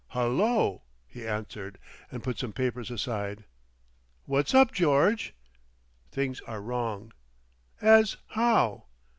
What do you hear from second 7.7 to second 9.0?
"As how?"